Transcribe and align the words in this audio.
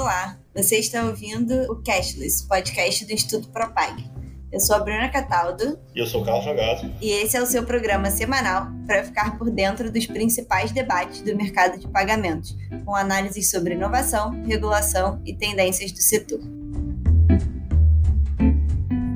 Olá, 0.00 0.38
você 0.54 0.78
está 0.78 1.04
ouvindo 1.04 1.70
o 1.70 1.82
Cashless, 1.84 2.48
podcast 2.48 3.04
do 3.04 3.12
Instituto 3.12 3.50
Propag. 3.50 4.02
Eu 4.50 4.58
sou 4.58 4.74
a 4.76 4.78
Bruna 4.78 5.10
Cataldo. 5.10 5.78
E 5.94 6.00
eu 6.00 6.06
sou 6.06 6.22
o 6.22 6.24
Carlos 6.24 6.42
Jogado. 6.42 6.90
E 7.02 7.10
esse 7.10 7.36
é 7.36 7.42
o 7.42 7.44
seu 7.44 7.66
programa 7.66 8.10
semanal 8.10 8.68
para 8.86 9.04
ficar 9.04 9.36
por 9.36 9.50
dentro 9.50 9.92
dos 9.92 10.06
principais 10.06 10.72
debates 10.72 11.20
do 11.20 11.36
mercado 11.36 11.78
de 11.78 11.86
pagamentos, 11.86 12.56
com 12.86 12.96
análises 12.96 13.50
sobre 13.50 13.74
inovação, 13.74 14.30
regulação 14.46 15.20
e 15.26 15.36
tendências 15.36 15.92
do 15.92 15.98
setor. 15.98 16.40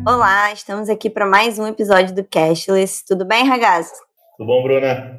Olá, 0.07 0.53
estamos 0.53 0.91
aqui 0.91 1.09
para 1.09 1.25
mais 1.25 1.59
um 1.59 1.67
episódio 1.67 2.15
do 2.15 2.23
Cashless. 2.23 3.03
Tudo 3.07 3.25
bem, 3.25 3.49
Ragazzo? 3.49 3.95
Tudo 4.37 4.47
bom, 4.47 4.63
Bruna? 4.63 5.19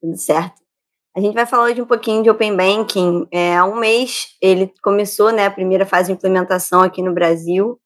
Tudo 0.00 0.16
certo. 0.16 0.63
A 1.16 1.20
gente 1.20 1.34
vai 1.34 1.46
falar 1.46 1.66
hoje 1.66 1.80
um 1.80 1.86
pouquinho 1.86 2.24
de 2.24 2.30
Open 2.30 2.56
Banking. 2.56 3.28
É, 3.30 3.56
há 3.56 3.64
um 3.64 3.76
mês 3.76 4.34
ele 4.42 4.72
começou 4.82 5.30
né, 5.30 5.46
a 5.46 5.50
primeira 5.50 5.86
fase 5.86 6.08
de 6.08 6.14
implementação 6.14 6.82
aqui 6.82 7.00
no 7.02 7.14
Brasil 7.14 7.80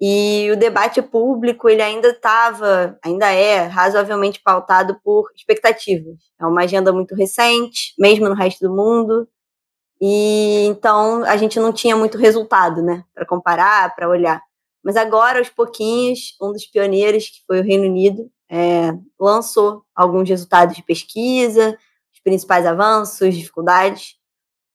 e 0.00 0.50
o 0.50 0.56
debate 0.56 1.02
público 1.02 1.68
ele 1.68 1.82
ainda 1.82 2.08
estava, 2.08 2.98
ainda 3.04 3.30
é 3.30 3.66
razoavelmente 3.66 4.40
pautado 4.42 4.98
por 5.04 5.30
expectativas. 5.36 6.16
É 6.40 6.46
uma 6.46 6.62
agenda 6.62 6.92
muito 6.94 7.14
recente, 7.14 7.92
mesmo 7.98 8.26
no 8.26 8.34
resto 8.34 8.66
do 8.66 8.74
mundo, 8.74 9.28
e 10.00 10.64
então 10.66 11.24
a 11.24 11.36
gente 11.36 11.60
não 11.60 11.74
tinha 11.74 11.94
muito 11.94 12.16
resultado, 12.16 12.82
né, 12.82 13.04
para 13.14 13.26
comparar, 13.26 13.94
para 13.94 14.08
olhar. 14.08 14.42
Mas 14.82 14.96
agora, 14.96 15.38
aos 15.38 15.50
pouquinhos, 15.50 16.34
um 16.40 16.52
dos 16.52 16.66
pioneiros, 16.66 17.26
que 17.28 17.44
foi 17.46 17.60
o 17.60 17.64
Reino 17.64 17.84
Unido, 17.84 18.30
é, 18.50 18.92
lançou 19.20 19.84
alguns 19.94 20.28
resultados 20.28 20.74
de 20.74 20.82
pesquisa, 20.82 21.78
principais 22.24 22.66
avanços, 22.66 23.34
dificuldades. 23.34 24.16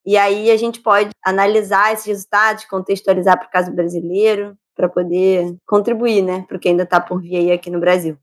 E 0.05 0.17
aí 0.17 0.49
a 0.51 0.57
gente 0.57 0.81
pode 0.81 1.09
analisar 1.23 1.93
esses 1.93 2.05
resultados, 2.05 2.65
contextualizar 2.65 3.37
para 3.37 3.47
o 3.47 3.51
caso 3.51 3.71
brasileiro, 3.71 4.57
para 4.75 4.87
poder 4.87 5.57
contribuir 5.65 6.21
né, 6.21 6.45
para 6.47 6.57
o 6.57 6.59
que 6.59 6.69
ainda 6.69 6.83
está 6.83 7.01
por 7.01 7.21
vir 7.21 7.51
aqui 7.51 7.69
no 7.69 7.79
Brasil. 7.79 8.17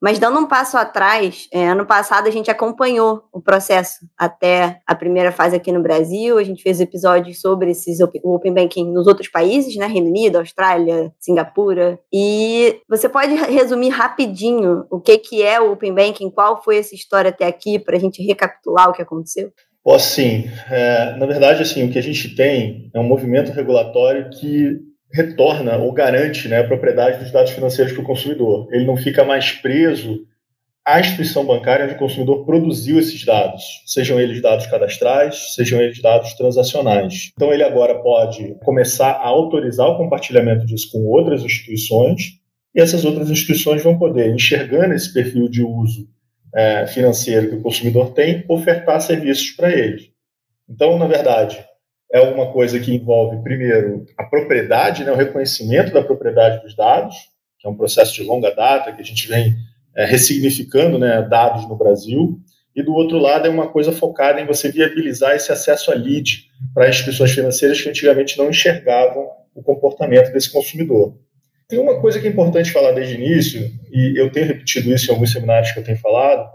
Mas 0.00 0.18
dando 0.18 0.40
um 0.40 0.46
passo 0.46 0.78
atrás, 0.78 1.46
é, 1.52 1.68
ano 1.68 1.84
passado 1.84 2.26
a 2.26 2.30
gente 2.30 2.50
acompanhou 2.50 3.22
o 3.32 3.40
processo 3.40 3.98
até 4.16 4.80
a 4.86 4.94
primeira 4.94 5.30
fase 5.30 5.54
aqui 5.54 5.70
no 5.70 5.82
Brasil. 5.82 6.38
A 6.38 6.42
gente 6.42 6.62
fez 6.62 6.80
episódios 6.80 7.40
sobre 7.40 7.72
esses, 7.72 7.98
o 8.00 8.34
Open 8.34 8.54
Banking 8.54 8.90
nos 8.90 9.06
outros 9.06 9.28
países, 9.28 9.76
né? 9.76 9.86
Reino 9.86 10.08
Unido, 10.08 10.36
Austrália, 10.38 11.12
Singapura. 11.18 11.98
E 12.12 12.80
você 12.88 13.08
pode 13.08 13.34
resumir 13.34 13.90
rapidinho 13.90 14.86
o 14.90 14.98
que, 14.98 15.18
que 15.18 15.42
é 15.42 15.60
o 15.60 15.72
Open 15.72 15.94
Banking, 15.94 16.30
qual 16.30 16.62
foi 16.62 16.78
essa 16.78 16.94
história 16.94 17.28
até 17.28 17.46
aqui, 17.46 17.78
para 17.78 17.96
a 17.96 18.00
gente 18.00 18.22
recapitular 18.22 18.88
o 18.88 18.92
que 18.92 19.02
aconteceu? 19.02 19.52
Posso 19.82 20.14
sim. 20.14 20.44
É, 20.70 21.16
na 21.16 21.26
verdade, 21.26 21.62
assim, 21.62 21.84
o 21.84 21.92
que 21.92 21.98
a 21.98 22.02
gente 22.02 22.34
tem 22.34 22.90
é 22.94 23.00
um 23.00 23.04
movimento 23.04 23.50
regulatório 23.50 24.28
que 24.30 24.78
retorna 25.12 25.76
ou 25.76 25.92
garante 25.92 26.48
né, 26.48 26.60
a 26.60 26.66
propriedade 26.66 27.18
dos 27.18 27.32
dados 27.32 27.50
financeiros 27.50 27.92
para 27.92 28.02
o 28.02 28.06
consumidor. 28.06 28.68
Ele 28.70 28.84
não 28.84 28.96
fica 28.96 29.24
mais 29.24 29.52
preso 29.52 30.26
à 30.84 31.00
instituição 31.00 31.44
bancária 31.44 31.84
onde 31.84 31.94
o 31.94 31.98
consumidor 31.98 32.44
produziu 32.44 32.98
esses 32.98 33.24
dados, 33.24 33.62
sejam 33.86 34.20
eles 34.20 34.40
dados 34.40 34.66
cadastrais, 34.66 35.54
sejam 35.54 35.80
eles 35.80 36.00
dados 36.00 36.32
transacionais. 36.34 37.32
Então, 37.34 37.52
ele 37.52 37.62
agora 37.62 38.00
pode 38.02 38.56
começar 38.64 39.10
a 39.10 39.26
autorizar 39.26 39.88
o 39.88 39.96
compartilhamento 39.96 40.64
disso 40.64 40.90
com 40.90 41.04
outras 41.06 41.42
instituições, 41.42 42.40
e 42.74 42.80
essas 42.80 43.04
outras 43.04 43.28
instituições 43.30 43.82
vão 43.82 43.98
poder, 43.98 44.32
enxergando 44.32 44.94
esse 44.94 45.12
perfil 45.12 45.48
de 45.48 45.62
uso 45.62 46.08
é, 46.54 46.86
financeiro 46.86 47.50
que 47.50 47.56
o 47.56 47.62
consumidor 47.62 48.12
tem, 48.12 48.44
ofertar 48.48 49.00
serviços 49.00 49.50
para 49.50 49.70
ele. 49.70 50.10
Então, 50.68 50.96
na 50.98 51.06
verdade, 51.06 51.58
é 52.12 52.20
uma 52.20 52.52
coisa 52.52 52.78
que 52.80 52.94
envolve, 52.94 53.42
primeiro, 53.42 54.04
a 54.18 54.24
propriedade, 54.24 55.04
né, 55.04 55.12
o 55.12 55.16
reconhecimento 55.16 55.92
da 55.92 56.02
propriedade 56.02 56.62
dos 56.62 56.74
dados, 56.74 57.14
que 57.58 57.66
é 57.66 57.70
um 57.70 57.76
processo 57.76 58.14
de 58.14 58.22
longa 58.22 58.54
data, 58.54 58.92
que 58.92 59.00
a 59.00 59.04
gente 59.04 59.28
vem 59.28 59.54
é, 59.96 60.04
ressignificando 60.04 60.98
né, 60.98 61.22
dados 61.22 61.68
no 61.68 61.76
Brasil, 61.76 62.40
e 62.74 62.82
do 62.82 62.92
outro 62.94 63.18
lado 63.18 63.46
é 63.46 63.50
uma 63.50 63.68
coisa 63.68 63.92
focada 63.92 64.40
em 64.40 64.46
você 64.46 64.70
viabilizar 64.70 65.34
esse 65.34 65.52
acesso 65.52 65.90
a 65.90 65.94
lead 65.94 66.48
para 66.72 66.88
instituições 66.88 67.32
financeiras 67.32 67.80
que 67.80 67.88
antigamente 67.88 68.38
não 68.38 68.48
enxergavam 68.48 69.28
o 69.54 69.62
comportamento 69.62 70.32
desse 70.32 70.50
consumidor. 70.50 71.16
Tem 71.68 71.78
uma 71.78 72.00
coisa 72.00 72.18
que 72.20 72.26
é 72.26 72.30
importante 72.30 72.72
falar 72.72 72.92
desde 72.92 73.14
o 73.14 73.20
início, 73.20 73.70
e 73.92 74.20
eu 74.20 74.30
tenho 74.30 74.46
repetido 74.46 74.92
isso 74.92 75.10
em 75.10 75.14
alguns 75.14 75.32
seminários 75.32 75.70
que 75.72 75.78
eu 75.78 75.84
tenho 75.84 75.98
falado, 75.98 76.48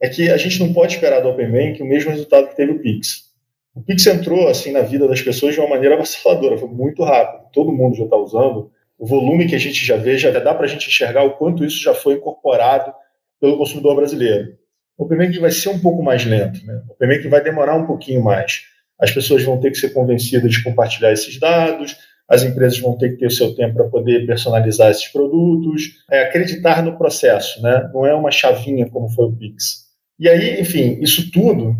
é 0.00 0.08
que 0.08 0.30
a 0.30 0.36
gente 0.36 0.60
não 0.60 0.72
pode 0.72 0.94
esperar 0.94 1.20
do 1.20 1.28
Open 1.28 1.50
Bank 1.50 1.82
o 1.82 1.86
mesmo 1.86 2.10
resultado 2.10 2.48
que 2.48 2.56
teve 2.56 2.72
o 2.72 2.78
Pix. 2.78 3.33
O 3.74 3.82
Pix 3.82 4.06
entrou 4.06 4.48
assim 4.48 4.70
na 4.70 4.82
vida 4.82 5.08
das 5.08 5.20
pessoas 5.20 5.54
de 5.54 5.60
uma 5.60 5.68
maneira 5.68 5.96
avassaladora, 5.96 6.56
foi 6.56 6.68
muito 6.68 7.02
rápido. 7.02 7.50
Todo 7.52 7.72
mundo 7.72 7.96
já 7.96 8.04
está 8.04 8.16
usando. 8.16 8.70
O 8.98 9.06
volume 9.06 9.46
que 9.46 9.54
a 9.54 9.58
gente 9.58 9.84
já 9.84 9.96
vê, 9.96 10.16
já 10.16 10.30
dá 10.30 10.54
para 10.54 10.66
a 10.66 10.68
gente 10.68 10.88
enxergar 10.88 11.24
o 11.24 11.32
quanto 11.32 11.64
isso 11.64 11.82
já 11.82 11.92
foi 11.92 12.14
incorporado 12.14 12.92
pelo 13.40 13.58
consumidor 13.58 13.96
brasileiro. 13.96 14.56
O 14.96 15.08
que 15.08 15.40
vai 15.40 15.50
ser 15.50 15.70
um 15.70 15.80
pouco 15.80 16.02
mais 16.02 16.24
lento, 16.24 16.64
né? 16.64 16.80
o 16.88 16.94
que 17.20 17.28
vai 17.28 17.42
demorar 17.42 17.74
um 17.74 17.86
pouquinho 17.86 18.22
mais. 18.22 18.62
As 18.98 19.10
pessoas 19.10 19.42
vão 19.42 19.58
ter 19.58 19.72
que 19.72 19.78
ser 19.78 19.92
convencidas 19.92 20.52
de 20.52 20.62
compartilhar 20.62 21.12
esses 21.12 21.38
dados, 21.40 21.96
as 22.28 22.44
empresas 22.44 22.78
vão 22.78 22.96
ter 22.96 23.10
que 23.10 23.16
ter 23.16 23.26
o 23.26 23.30
seu 23.30 23.54
tempo 23.56 23.74
para 23.74 23.88
poder 23.88 24.24
personalizar 24.24 24.90
esses 24.90 25.08
produtos, 25.08 26.04
é, 26.08 26.22
acreditar 26.22 26.80
no 26.82 26.96
processo, 26.96 27.60
né? 27.60 27.90
não 27.92 28.06
é 28.06 28.14
uma 28.14 28.30
chavinha 28.30 28.88
como 28.88 29.08
foi 29.08 29.26
o 29.26 29.32
Pix. 29.32 29.84
E 30.18 30.28
aí, 30.28 30.60
enfim, 30.60 30.98
isso 31.00 31.30
tudo 31.32 31.76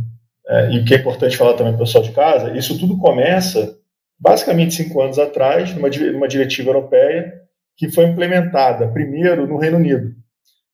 é, 0.46 0.72
e 0.72 0.78
o 0.78 0.84
que 0.84 0.94
é 0.94 0.98
importante 0.98 1.36
falar 1.36 1.54
também 1.54 1.72
para 1.72 1.82
o 1.82 1.86
pessoal 1.86 2.04
de 2.04 2.12
casa, 2.12 2.56
isso 2.56 2.78
tudo 2.78 2.98
começa 2.98 3.78
basicamente 4.18 4.74
cinco 4.74 5.00
anos 5.00 5.18
atrás, 5.18 5.74
numa, 5.74 5.88
numa 5.88 6.28
diretiva 6.28 6.70
europeia 6.70 7.42
que 7.76 7.90
foi 7.90 8.04
implementada 8.04 8.88
primeiro 8.88 9.46
no 9.46 9.56
Reino 9.56 9.78
Unido, 9.78 10.14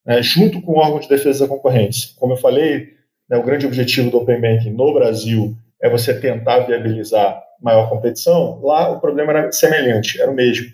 né, 0.04 0.22
junto 0.22 0.60
com 0.60 0.72
o 0.72 0.78
órgão 0.78 1.00
de 1.00 1.08
defesa 1.08 1.44
da 1.44 1.54
concorrência. 1.54 2.10
Como 2.16 2.34
eu 2.34 2.36
falei, 2.36 2.88
né, 3.28 3.38
o 3.38 3.42
grande 3.42 3.66
objetivo 3.66 4.10
do 4.10 4.18
Open 4.18 4.40
Banking 4.40 4.70
no 4.70 4.92
Brasil 4.92 5.56
é 5.80 5.88
você 5.88 6.18
tentar 6.18 6.60
viabilizar 6.60 7.42
maior 7.62 7.88
competição. 7.88 8.60
Lá 8.62 8.90
o 8.90 9.00
problema 9.00 9.32
era 9.32 9.52
semelhante, 9.52 10.20
era 10.20 10.30
o 10.30 10.34
mesmo. 10.34 10.66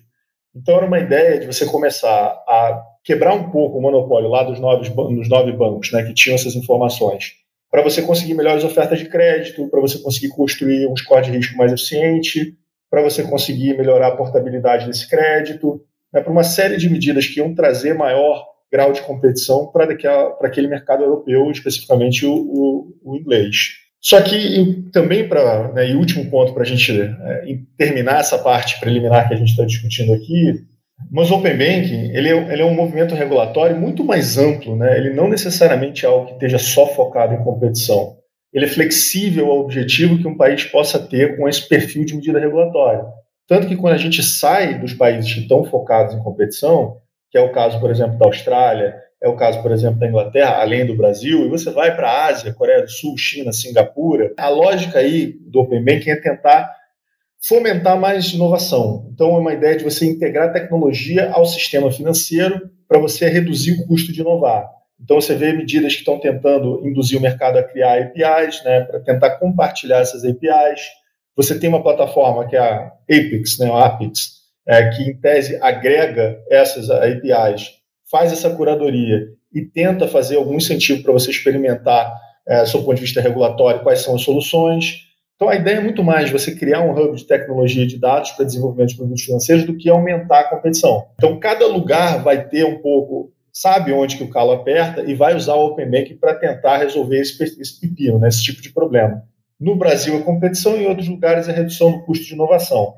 Então 0.55 0.77
era 0.77 0.87
uma 0.87 0.99
ideia 0.99 1.39
de 1.39 1.47
você 1.47 1.67
começar 1.67 2.09
a 2.49 2.83
quebrar 3.05 3.35
um 3.35 3.51
pouco 3.51 3.79
o 3.79 3.83
monopólio 3.83 4.29
lá 4.29 4.43
dos 4.43 4.59
nove, 4.59 4.89
dos 4.89 5.29
nove 5.29 5.53
bancos 5.53 5.93
né, 5.93 6.03
que 6.03 6.15
tinham 6.15 6.35
essas 6.35 6.57
informações 6.57 7.46
para 7.71 7.83
você 7.83 8.03
conseguir 8.03 8.35
melhores 8.35 8.65
ofertas 8.65 8.99
de 8.99 9.07
crédito, 9.09 9.69
para 9.69 9.81
você 9.81 9.99
conseguir 9.99 10.29
construir 10.29 10.87
um 10.87 10.97
score 10.97 11.25
de 11.25 11.31
risco 11.31 11.57
mais 11.57 11.73
eficiente, 11.73 12.57
para 12.91 13.03
você 13.03 13.23
conseguir 13.23 13.77
melhorar 13.77 14.09
a 14.09 14.17
portabilidade 14.17 14.87
desse 14.87 15.09
crédito, 15.09 15.83
né, 16.13 16.21
para 16.21 16.33
uma 16.33 16.45
série 16.45 16.77
de 16.77 16.89
medidas 16.89 17.27
que 17.27 17.41
iam 17.41 17.55
trazer 17.55 17.95
maior 17.95 18.45
grau 18.71 18.93
de 18.93 19.03
competição 19.03 19.67
para 19.67 19.85
aquele 20.43 20.69
mercado 20.69 21.03
europeu, 21.03 21.51
especificamente 21.51 22.25
o, 22.27 22.35
o, 22.35 22.95
o 23.05 23.17
inglês. 23.17 23.87
Só 24.01 24.21
que 24.21 24.89
também 24.93 25.29
para, 25.29 25.73
né, 25.73 25.91
e 25.91 25.97
último 25.97 26.31
ponto 26.31 26.53
para 26.53 26.63
a 26.63 26.67
gente 26.67 26.93
é, 27.01 27.59
terminar 27.77 28.21
essa 28.21 28.39
parte 28.39 28.79
preliminar 28.79 29.27
que 29.27 29.35
a 29.35 29.37
gente 29.37 29.51
está 29.51 29.65
discutindo 29.65 30.13
aqui, 30.13 30.65
mas 31.11 31.31
o 31.31 31.35
Open 31.37 31.57
Banking, 31.57 32.11
ele 32.13 32.29
é, 32.29 32.53
ele 32.53 32.63
é, 32.63 32.65
um 32.65 32.75
movimento 32.75 33.15
regulatório 33.15 33.77
muito 33.77 34.03
mais 34.03 34.39
amplo, 34.39 34.77
né? 34.77 34.97
ele 34.97 35.13
não 35.13 35.29
necessariamente 35.29 36.05
é 36.05 36.09
algo 36.09 36.27
que 36.27 36.33
esteja 36.33 36.59
só 36.59 36.87
focado 36.87 37.35
em 37.35 37.45
competição. 37.45 38.17
Ele 38.53 38.65
é 38.65 38.69
flexível 38.69 39.51
ao 39.51 39.61
objetivo 39.61 40.19
que 40.19 40.27
um 40.27 40.37
país 40.37 40.65
possa 40.65 40.99
ter 40.99 41.37
com 41.37 41.49
esse 41.49 41.69
perfil 41.69 42.05
de 42.05 42.15
medida 42.15 42.41
regulatória. 42.41 43.05
Tanto 43.47 43.67
que 43.69 43.77
quando 43.77 43.95
a 43.95 43.99
gente 43.99 44.23
sai 44.23 44.79
dos 44.79 44.95
países 44.95 45.33
que 45.33 45.41
estão 45.41 45.65
focados 45.65 46.15
em 46.15 46.23
competição, 46.23 46.97
que 47.31 47.39
é 47.39 47.41
o 47.41 47.53
caso, 47.53 47.79
por 47.79 47.91
exemplo, 47.91 48.19
da 48.19 48.27
Austrália, 48.27 48.97
é 49.23 49.29
o 49.29 49.37
caso, 49.37 49.63
por 49.63 49.73
exemplo, 49.73 49.99
da 49.99 50.09
Inglaterra, 50.09 50.61
além 50.61 50.87
do 50.87 50.97
Brasil, 50.97 51.45
e 51.45 51.49
você 51.49 51.71
vai 51.71 51.95
para 51.95 52.09
a 52.09 52.27
Ásia, 52.27 52.55
Coreia 52.55 52.83
do 52.83 52.91
Sul, 52.91 53.17
China, 53.17 53.53
Singapura, 53.53 54.33
a 54.37 54.49
lógica 54.49 54.99
aí 54.99 55.35
do 55.47 55.61
Open 55.61 55.85
Banking 55.85 56.11
é 56.11 56.17
tentar 56.17 56.75
fomentar 57.43 57.99
mais 57.99 58.33
inovação. 58.33 59.09
Então, 59.13 59.37
é 59.37 59.39
uma 59.39 59.53
ideia 59.53 59.77
de 59.77 59.85
você 59.85 60.07
integrar 60.07 60.53
tecnologia 60.53 61.31
ao 61.33 61.45
sistema 61.45 61.91
financeiro 61.91 62.71
para 62.89 62.99
você 62.99 63.29
reduzir 63.29 63.73
o 63.73 63.87
custo 63.87 64.13
de 64.13 64.21
inovar. 64.21 64.69
Então, 65.01 65.21
você 65.21 65.35
vê 65.35 65.53
medidas 65.53 65.93
que 65.93 66.01
estão 66.01 66.19
tentando 66.19 66.87
induzir 66.87 67.19
o 67.19 67.23
mercado 67.23 67.59
a 67.59 67.63
criar 67.63 68.01
APIs, 68.01 68.65
né, 68.65 68.81
para 68.83 69.01
tentar 69.01 69.31
compartilhar 69.39 70.01
essas 70.01 70.25
APIs. 70.25 70.83
Você 71.37 71.59
tem 71.59 71.69
uma 71.69 71.83
plataforma 71.83 72.49
que 72.49 72.57
é 72.57 72.61
a 72.61 72.93
Apex, 73.03 73.59
né, 73.59 73.71
a 73.71 73.87
Apex, 73.87 74.37
é, 74.67 74.89
que, 74.89 75.03
em 75.03 75.21
tese, 75.21 75.59
agrega 75.63 76.39
essas 76.51 76.91
APIs, 76.91 77.73
faz 78.11 78.33
essa 78.33 78.51
curadoria 78.51 79.27
e 79.53 79.63
tenta 79.63 80.09
fazer 80.09 80.37
algum 80.37 80.55
incentivo 80.55 81.03
para 81.03 81.13
você 81.13 81.31
experimentar, 81.31 82.13
é, 82.49 82.65
do 82.65 82.83
ponto 82.83 82.95
de 82.95 83.01
vista 83.03 83.21
regulatório, 83.21 83.83
quais 83.83 84.01
são 84.01 84.15
as 84.15 84.23
soluções. 84.23 85.07
Então, 85.37 85.51
a 85.51 85.55
ideia 85.55 85.77
é 85.77 85.81
muito 85.81 86.03
mais 86.03 86.31
você 86.31 86.55
criar 86.55 86.81
um 86.81 86.93
hub 86.93 87.15
de 87.15 87.27
tecnologia 87.27 87.87
de 87.87 87.99
dados 87.99 88.31
para 88.31 88.47
desenvolvimento 88.47 88.89
de 88.89 88.97
produtos 88.97 89.23
financeiros 89.23 89.65
do 89.65 89.77
que 89.77 89.89
aumentar 89.91 90.41
a 90.41 90.49
competição. 90.49 91.09
Então, 91.17 91.39
cada 91.39 91.67
lugar 91.67 92.23
vai 92.23 92.49
ter 92.49 92.65
um 92.65 92.81
pouco, 92.81 93.31
sabe 93.53 93.93
onde 93.93 94.17
que 94.17 94.25
o 94.25 94.31
calo 94.31 94.53
aperta 94.53 95.03
e 95.03 95.15
vai 95.15 95.37
usar 95.37 95.55
o 95.55 95.67
Open 95.67 95.91
Bank 95.91 96.15
para 96.15 96.35
tentar 96.35 96.79
resolver 96.79 97.21
esse, 97.21 97.43
esse 97.43 97.79
pepino, 97.79 98.19
né, 98.19 98.29
esse 98.29 98.43
tipo 98.43 98.63
de 98.63 98.73
problema. 98.73 99.23
No 99.61 99.77
Brasil, 99.77 100.17
a 100.17 100.23
competição, 100.23 100.75
em 100.75 100.87
outros 100.87 101.09
lugares, 101.09 101.49
a 101.49 101.53
redução 101.53 101.93
do 101.93 102.05
custo 102.05 102.25
de 102.25 102.33
inovação. 102.33 102.95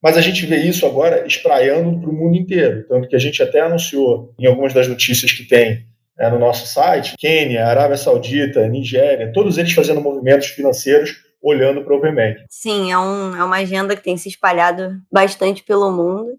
Mas 0.00 0.16
a 0.16 0.20
gente 0.20 0.46
vê 0.46 0.58
isso 0.58 0.86
agora 0.86 1.26
espraiando 1.26 2.00
para 2.00 2.08
o 2.08 2.12
mundo 2.12 2.36
inteiro. 2.36 2.86
Tanto 2.88 3.08
que 3.08 3.16
a 3.16 3.18
gente 3.18 3.42
até 3.42 3.60
anunciou 3.60 4.32
em 4.38 4.46
algumas 4.46 4.72
das 4.72 4.86
notícias 4.86 5.32
que 5.32 5.44
tem 5.44 5.86
é, 6.18 6.30
no 6.30 6.38
nosso 6.38 6.66
site, 6.66 7.16
Quênia, 7.18 7.66
Arábia 7.66 7.96
Saudita, 7.96 8.66
Nigéria, 8.68 9.32
todos 9.32 9.58
eles 9.58 9.72
fazendo 9.72 10.00
movimentos 10.00 10.48
financeiros 10.48 11.29
olhando 11.42 11.82
para 11.82 11.94
o 11.94 11.98
Open 11.98 12.14
Bank. 12.14 12.44
Sim, 12.48 12.92
é, 12.92 12.98
um, 12.98 13.36
é 13.36 13.42
uma 13.44 13.56
agenda 13.56 13.96
que 13.96 14.02
tem 14.02 14.16
se 14.16 14.28
espalhado 14.28 15.00
bastante 15.10 15.62
pelo 15.62 15.90
mundo. 15.90 16.38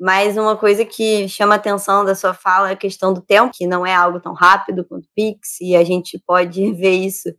Mas 0.00 0.36
uma 0.36 0.56
coisa 0.56 0.84
que 0.84 1.28
chama 1.28 1.54
atenção 1.54 2.04
da 2.04 2.14
sua 2.14 2.34
fala 2.34 2.70
é 2.70 2.72
a 2.72 2.76
questão 2.76 3.14
do 3.14 3.20
tempo, 3.20 3.52
que 3.54 3.68
não 3.68 3.86
é 3.86 3.94
algo 3.94 4.18
tão 4.18 4.32
rápido 4.32 4.84
quanto 4.84 5.04
o 5.04 5.10
Pix, 5.14 5.60
e 5.60 5.76
a 5.76 5.84
gente 5.84 6.20
pode 6.26 6.72
ver 6.74 6.90
isso 6.92 7.32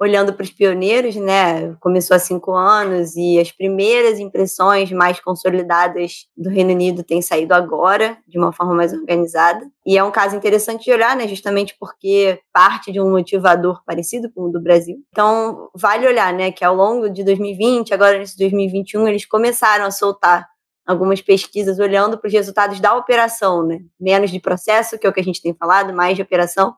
olhando 0.00 0.32
para 0.32 0.42
os 0.42 0.50
pioneiros, 0.50 1.14
né? 1.16 1.74
Começou 1.78 2.16
há 2.16 2.18
cinco 2.18 2.52
anos 2.52 3.14
e 3.16 3.38
as 3.38 3.52
primeiras 3.52 4.18
impressões 4.18 4.90
mais 4.90 5.20
consolidadas 5.20 6.26
do 6.34 6.48
Reino 6.48 6.70
Unido 6.70 7.02
têm 7.02 7.20
saído 7.20 7.52
agora, 7.52 8.16
de 8.26 8.38
uma 8.38 8.50
forma 8.50 8.74
mais 8.74 8.94
organizada. 8.94 9.60
E 9.84 9.98
é 9.98 10.02
um 10.02 10.10
caso 10.10 10.34
interessante 10.34 10.84
de 10.84 10.92
olhar, 10.92 11.14
né? 11.14 11.28
Justamente 11.28 11.76
porque 11.78 12.40
parte 12.50 12.90
de 12.90 12.98
um 12.98 13.10
motivador 13.10 13.82
parecido 13.84 14.30
com 14.32 14.44
o 14.44 14.50
do 14.50 14.60
Brasil. 14.60 14.96
Então, 15.10 15.68
vale 15.74 16.06
olhar, 16.06 16.32
né? 16.32 16.50
Que 16.50 16.64
ao 16.64 16.74
longo 16.74 17.10
de 17.10 17.22
2020, 17.22 17.92
agora 17.92 18.18
nesse 18.18 18.38
2021, 18.38 19.06
eles 19.06 19.26
começaram 19.26 19.84
a 19.84 19.90
soltar 19.90 20.48
algumas 20.86 21.20
pesquisas 21.20 21.78
olhando 21.78 22.16
para 22.16 22.26
os 22.26 22.32
resultados 22.32 22.80
da 22.80 22.94
operação, 22.94 23.66
né? 23.66 23.80
Menos 24.00 24.30
de 24.30 24.40
processo, 24.40 24.98
que 24.98 25.06
é 25.06 25.10
o 25.10 25.12
que 25.12 25.20
a 25.20 25.24
gente 25.24 25.42
tem 25.42 25.52
falado, 25.52 25.92
mais 25.92 26.16
de 26.16 26.22
operação 26.22 26.74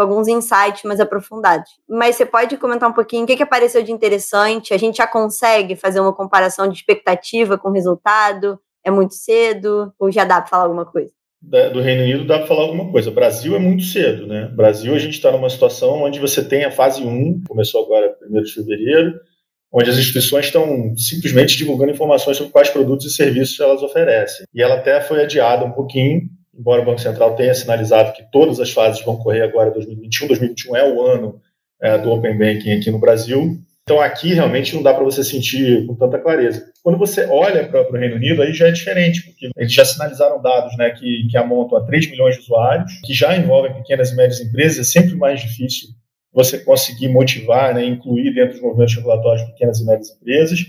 com 0.00 0.04
alguns 0.04 0.28
insights 0.28 0.82
mais 0.84 0.98
aprofundados. 0.98 1.70
Mas 1.88 2.16
você 2.16 2.24
pode 2.24 2.56
comentar 2.56 2.88
um 2.88 2.92
pouquinho 2.92 3.24
o 3.24 3.26
que, 3.26 3.36
que 3.36 3.42
apareceu 3.42 3.82
de 3.82 3.92
interessante? 3.92 4.72
A 4.72 4.78
gente 4.78 4.96
já 4.96 5.06
consegue 5.06 5.76
fazer 5.76 6.00
uma 6.00 6.14
comparação 6.14 6.66
de 6.66 6.74
expectativa 6.74 7.58
com 7.58 7.70
resultado? 7.70 8.58
É 8.82 8.90
muito 8.90 9.14
cedo? 9.14 9.92
Ou 9.98 10.10
já 10.10 10.24
dá 10.24 10.40
para 10.40 10.48
falar 10.48 10.64
alguma 10.64 10.86
coisa? 10.86 11.10
do 11.42 11.80
Reino 11.80 12.02
Unido 12.02 12.26
dá 12.26 12.38
para 12.38 12.46
falar 12.46 12.62
alguma 12.62 12.92
coisa. 12.92 13.10
Brasil 13.10 13.56
é 13.56 13.58
muito 13.58 13.82
cedo, 13.84 14.26
né? 14.26 14.52
Brasil 14.54 14.94
a 14.94 14.98
gente 14.98 15.14
está 15.14 15.32
numa 15.32 15.48
situação 15.48 16.02
onde 16.02 16.20
você 16.20 16.44
tem 16.44 16.66
a 16.66 16.70
fase 16.70 17.02
1, 17.02 17.44
começou 17.48 17.82
agora 17.82 18.14
1 18.30 18.42
de 18.42 18.52
fevereiro, 18.52 19.18
onde 19.72 19.88
as 19.88 19.96
instituições 19.96 20.46
estão 20.46 20.94
simplesmente 20.96 21.56
divulgando 21.56 21.92
informações 21.92 22.36
sobre 22.36 22.52
quais 22.52 22.68
produtos 22.68 23.06
e 23.06 23.10
serviços 23.10 23.58
elas 23.58 23.82
oferecem. 23.82 24.44
E 24.54 24.62
ela 24.62 24.74
até 24.74 25.00
foi 25.00 25.22
adiada 25.22 25.64
um 25.64 25.72
pouquinho 25.72 26.28
embora 26.56 26.82
o 26.82 26.84
Banco 26.84 27.00
Central 27.00 27.36
tenha 27.36 27.54
sinalizado 27.54 28.12
que 28.12 28.22
todas 28.30 28.60
as 28.60 28.70
fases 28.70 29.04
vão 29.04 29.16
correr 29.16 29.42
agora 29.42 29.70
em 29.70 29.74
2021, 29.74 30.28
2021 30.28 30.76
é 30.76 30.92
o 30.92 31.02
ano 31.02 31.40
é, 31.80 31.98
do 31.98 32.10
Open 32.10 32.36
Banking 32.36 32.72
aqui 32.72 32.90
no 32.90 32.98
Brasil. 32.98 33.58
Então 33.84 34.00
aqui 34.00 34.34
realmente 34.34 34.74
não 34.74 34.82
dá 34.82 34.94
para 34.94 35.02
você 35.02 35.24
sentir 35.24 35.84
com 35.86 35.96
tanta 35.96 36.18
clareza. 36.18 36.70
Quando 36.82 36.98
você 36.98 37.26
olha 37.26 37.66
para 37.66 37.90
o 37.90 37.96
Reino 37.96 38.16
Unido, 38.16 38.40
aí 38.40 38.52
já 38.52 38.68
é 38.68 38.70
diferente, 38.70 39.22
porque 39.24 39.50
eles 39.56 39.72
já 39.72 39.84
sinalizaram 39.84 40.40
dados 40.40 40.76
né, 40.76 40.90
que, 40.90 41.26
que 41.28 41.36
amontam 41.36 41.78
a 41.78 41.84
3 41.84 42.10
milhões 42.10 42.36
de 42.36 42.42
usuários, 42.42 42.92
que 43.04 43.12
já 43.12 43.36
envolvem 43.36 43.74
pequenas 43.74 44.12
e 44.12 44.16
médias 44.16 44.40
empresas, 44.40 44.78
é 44.78 44.84
sempre 44.84 45.16
mais 45.16 45.40
difícil 45.40 45.88
você 46.32 46.58
conseguir 46.58 47.08
motivar, 47.08 47.74
né, 47.74 47.84
incluir 47.84 48.32
dentro 48.32 48.52
dos 48.52 48.62
movimentos 48.62 48.94
regulatórios 48.94 49.44
pequenas 49.46 49.80
e 49.80 49.86
médias 49.86 50.10
empresas. 50.10 50.60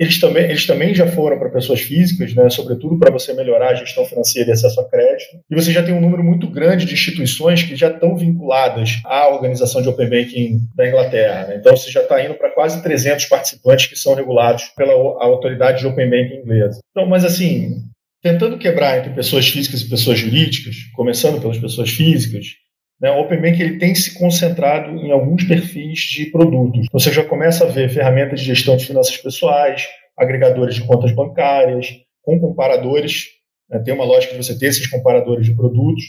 Eles 0.00 0.18
também, 0.18 0.44
eles 0.44 0.66
também 0.66 0.94
já 0.94 1.06
foram 1.06 1.38
para 1.38 1.50
pessoas 1.50 1.82
físicas, 1.82 2.32
né, 2.34 2.48
sobretudo 2.48 2.98
para 2.98 3.10
você 3.10 3.34
melhorar 3.34 3.72
a 3.72 3.74
gestão 3.74 4.06
financeira 4.06 4.48
e 4.48 4.52
acesso 4.52 4.80
a 4.80 4.88
crédito. 4.88 5.38
E 5.50 5.54
você 5.54 5.70
já 5.70 5.82
tem 5.82 5.92
um 5.92 6.00
número 6.00 6.24
muito 6.24 6.48
grande 6.48 6.86
de 6.86 6.94
instituições 6.94 7.62
que 7.62 7.76
já 7.76 7.90
estão 7.90 8.16
vinculadas 8.16 9.02
à 9.04 9.28
organização 9.28 9.82
de 9.82 9.90
Open 9.90 10.08
Banking 10.08 10.60
da 10.74 10.88
Inglaterra. 10.88 11.48
Né? 11.48 11.56
Então 11.56 11.76
você 11.76 11.90
já 11.90 12.00
está 12.00 12.24
indo 12.24 12.32
para 12.32 12.50
quase 12.50 12.82
300 12.82 13.26
participantes 13.26 13.86
que 13.86 13.96
são 13.96 14.14
regulados 14.14 14.64
pela 14.74 14.94
autoridade 15.22 15.80
de 15.80 15.86
Open 15.86 16.08
Banking 16.08 16.36
inglesa. 16.36 16.80
Então, 16.92 17.06
mas 17.06 17.22
assim, 17.22 17.82
tentando 18.22 18.56
quebrar 18.56 18.98
entre 18.98 19.12
pessoas 19.12 19.48
físicas 19.48 19.82
e 19.82 19.90
pessoas 19.90 20.18
jurídicas, 20.18 20.76
começando 20.94 21.42
pelas 21.42 21.58
pessoas 21.58 21.90
físicas, 21.90 22.46
né, 23.00 23.10
o 23.10 23.20
Open 23.20 23.40
Bank 23.40 23.60
ele 23.60 23.78
tem 23.78 23.94
se 23.94 24.12
concentrado 24.14 24.94
em 24.96 25.10
alguns 25.10 25.44
perfis 25.44 26.00
de 26.00 26.26
produtos. 26.26 26.86
Você 26.92 27.10
já 27.10 27.24
começa 27.24 27.64
a 27.64 27.68
ver 27.68 27.88
ferramentas 27.88 28.40
de 28.40 28.46
gestão 28.46 28.76
de 28.76 28.84
finanças 28.84 29.16
pessoais, 29.16 29.86
agregadores 30.16 30.74
de 30.74 30.82
contas 30.82 31.10
bancárias, 31.12 31.86
com 32.22 32.38
comparadores. 32.38 33.28
Né, 33.70 33.78
tem 33.78 33.94
uma 33.94 34.04
lógica 34.04 34.34
de 34.34 34.44
você 34.44 34.58
ter 34.58 34.66
esses 34.66 34.86
comparadores 34.86 35.46
de 35.46 35.54
produtos. 35.54 36.04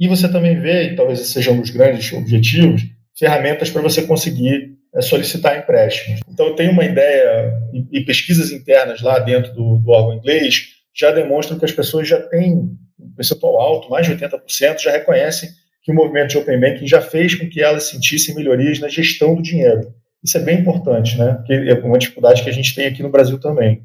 E 0.00 0.08
você 0.08 0.28
também 0.28 0.58
vê, 0.58 0.88
e 0.88 0.96
talvez 0.96 1.20
esse 1.20 1.32
seja 1.32 1.52
um 1.52 1.60
dos 1.60 1.70
grandes 1.70 2.12
objetivos, 2.12 2.82
ferramentas 3.16 3.70
para 3.70 3.82
você 3.82 4.02
conseguir 4.02 4.72
é, 4.94 5.00
solicitar 5.00 5.56
empréstimos. 5.56 6.20
Então, 6.28 6.48
eu 6.48 6.56
tenho 6.56 6.72
uma 6.72 6.84
ideia, 6.84 7.52
e, 7.72 7.98
e 7.98 8.04
pesquisas 8.04 8.50
internas 8.50 9.00
lá 9.00 9.20
dentro 9.20 9.52
do, 9.52 9.78
do 9.78 9.90
órgão 9.90 10.16
inglês 10.16 10.70
já 10.94 11.12
demonstram 11.12 11.58
que 11.58 11.64
as 11.64 11.72
pessoas 11.72 12.08
já 12.08 12.20
têm 12.20 12.54
um 12.98 13.14
percentual 13.14 13.60
alto, 13.60 13.88
mais 13.88 14.06
de 14.06 14.14
80%, 14.14 14.80
já 14.80 14.90
reconhecem 14.90 15.48
que 15.82 15.90
o 15.90 15.94
movimento 15.94 16.30
de 16.30 16.38
Open 16.38 16.60
Banking 16.60 16.86
já 16.86 17.00
fez 17.00 17.34
com 17.34 17.48
que 17.48 17.60
elas 17.60 17.84
sentissem 17.84 18.34
melhorias 18.34 18.78
na 18.78 18.88
gestão 18.88 19.34
do 19.34 19.42
dinheiro. 19.42 19.92
Isso 20.22 20.38
é 20.38 20.40
bem 20.40 20.60
importante, 20.60 21.18
né? 21.18 21.34
Porque 21.34 21.52
é 21.52 21.74
uma 21.74 21.98
dificuldade 21.98 22.42
que 22.42 22.48
a 22.48 22.52
gente 22.52 22.74
tem 22.74 22.86
aqui 22.86 23.02
no 23.02 23.10
Brasil 23.10 23.38
também. 23.40 23.84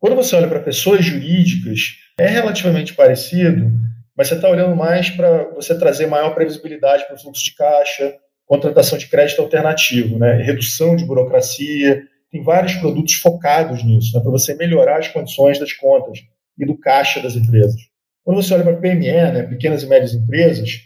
Quando 0.00 0.16
você 0.16 0.34
olha 0.36 0.48
para 0.48 0.60
pessoas 0.60 1.04
jurídicas, 1.04 1.96
é 2.18 2.26
relativamente 2.26 2.94
parecido, 2.94 3.70
mas 4.16 4.28
você 4.28 4.34
está 4.34 4.48
olhando 4.48 4.74
mais 4.74 5.10
para 5.10 5.44
você 5.54 5.78
trazer 5.78 6.06
maior 6.06 6.34
previsibilidade 6.34 7.06
para 7.06 7.16
o 7.16 7.18
fluxo 7.18 7.44
de 7.44 7.54
caixa, 7.54 8.14
contratação 8.46 8.96
de 8.98 9.06
crédito 9.08 9.42
alternativo, 9.42 10.18
né? 10.18 10.34
redução 10.42 10.96
de 10.96 11.04
burocracia. 11.04 12.02
Tem 12.30 12.42
vários 12.42 12.74
produtos 12.74 13.14
focados 13.14 13.82
nisso, 13.84 14.16
né? 14.16 14.22
para 14.22 14.30
você 14.30 14.54
melhorar 14.54 14.98
as 14.98 15.08
condições 15.08 15.58
das 15.58 15.72
contas 15.72 16.20
e 16.58 16.64
do 16.64 16.78
caixa 16.78 17.20
das 17.20 17.34
empresas. 17.34 17.80
Quando 18.22 18.42
você 18.42 18.54
olha 18.54 18.62
para 18.62 18.76
PME, 18.76 19.10
né? 19.10 19.42
pequenas 19.42 19.82
e 19.82 19.86
médias 19.86 20.14
empresas, 20.14 20.80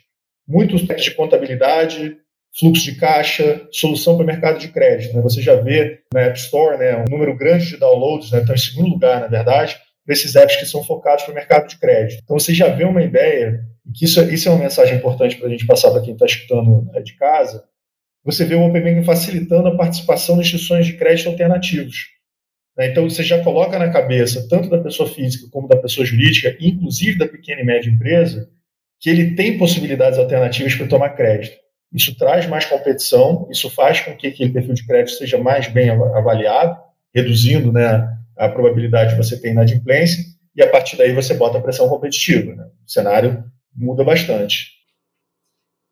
muitos 0.49 0.83
de 0.83 1.11
contabilidade, 1.13 2.17
fluxo 2.59 2.85
de 2.85 2.97
caixa, 2.97 3.67
solução 3.71 4.17
para 4.17 4.25
o 4.25 4.27
mercado 4.27 4.59
de 4.59 4.69
crédito. 4.69 5.15
Né? 5.15 5.23
Você 5.23 5.43
já 5.43 5.55
vê 5.57 6.01
na 6.13 6.23
App 6.23 6.39
Store 6.39 6.79
né, 6.79 6.97
um 6.97 7.11
número 7.11 7.37
grande 7.37 7.67
de 7.67 7.77
downloads, 7.77 8.33
né? 8.33 8.41
então 8.43 8.55
em 8.55 8.59
segundo 8.59 8.89
lugar, 8.89 9.21
na 9.21 9.27
verdade, 9.27 9.77
desses 10.07 10.35
apps 10.35 10.57
que 10.57 10.67
são 10.67 10.83
focados 10.83 11.25
para 11.25 11.33
o 11.33 11.35
mercado 11.35 11.69
de 11.69 11.79
crédito. 11.79 12.21
Então 12.25 12.39
você 12.39 12.55
já 12.55 12.69
vê 12.69 12.85
uma 12.85 13.03
ideia, 13.03 13.61
e 13.87 13.93
que 13.93 14.07
isso, 14.07 14.21
é, 14.21 14.25
isso 14.33 14.49
é 14.49 14.53
uma 14.53 14.63
mensagem 14.63 14.97
importante 14.97 15.37
para 15.37 15.47
a 15.47 15.51
gente 15.51 15.67
passar 15.67 15.91
para 15.91 16.01
quem 16.01 16.15
está 16.15 16.25
escutando 16.25 16.91
né, 16.93 17.03
de 17.03 17.15
casa, 17.17 17.63
você 18.25 18.45
vê 18.45 18.55
o 18.55 18.63
Open 18.63 18.83
Banking 18.83 19.05
facilitando 19.05 19.69
a 19.69 19.77
participação 19.77 20.37
de 20.37 20.43
instituições 20.43 20.87
de 20.87 20.95
crédito 20.95 21.29
alternativos. 21.29 22.09
Né? 22.77 22.91
Então 22.91 23.09
você 23.09 23.23
já 23.23 23.43
coloca 23.45 23.79
na 23.79 23.91
cabeça, 23.91 24.47
tanto 24.49 24.69
da 24.69 24.79
pessoa 24.79 25.09
física 25.09 25.47
como 25.51 25.69
da 25.69 25.77
pessoa 25.77 26.07
jurídica, 26.07 26.57
inclusive 26.59 27.19
da 27.19 27.29
pequena 27.29 27.61
e 27.61 27.65
média 27.65 27.91
empresa, 27.91 28.49
que 29.01 29.09
ele 29.09 29.35
tem 29.35 29.59
possibilidades 29.59 30.19
alternativas 30.19 30.75
para 30.75 30.89
tomar 30.89 31.11
crédito. 31.11 31.57
Isso 31.93 32.17
traz 32.17 32.47
mais 32.47 32.67
competição, 32.67 33.49
isso 33.51 33.71
faz 33.71 34.01
com 34.01 34.15
que 34.17 34.27
aquele 34.27 34.53
perfil 34.53 34.75
de 34.75 34.87
crédito 34.87 35.17
seja 35.17 35.39
mais 35.39 35.69
bem 35.69 35.89
avaliado, 35.91 36.79
reduzindo 37.15 37.73
né, 37.73 38.07
a 38.37 38.49
probabilidade 38.49 39.11
de 39.11 39.17
você 39.17 39.41
ter 39.41 39.51
inadimplência, 39.51 40.23
e 40.55 40.63
a 40.63 40.69
partir 40.69 40.97
daí 40.97 41.13
você 41.13 41.35
bota 41.35 41.59
a 41.59 41.61
pressão 41.61 41.89
competitiva. 41.89 42.55
Né? 42.55 42.65
O 42.87 42.91
cenário 42.91 43.45
muda 43.75 44.05
bastante. 44.05 44.77